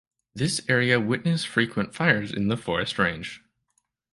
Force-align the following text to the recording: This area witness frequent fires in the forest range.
This 0.33 0.61
area 0.67 0.99
witness 0.99 1.45
frequent 1.45 1.93
fires 1.93 2.33
in 2.33 2.47
the 2.47 2.57
forest 2.57 2.97
range. 2.97 3.43